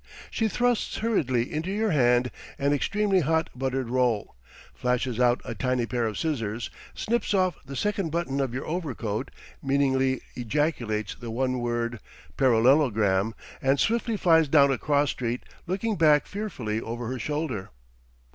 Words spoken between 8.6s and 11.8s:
overcoat, meaningly ejaculates the one